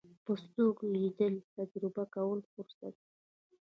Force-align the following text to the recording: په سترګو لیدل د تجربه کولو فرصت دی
په 0.25 0.33
سترګو 0.43 0.83
لیدل 0.95 1.33
د 1.39 1.45
تجربه 1.71 2.03
کولو 2.13 2.49
فرصت 2.53 2.93
دی 3.03 3.11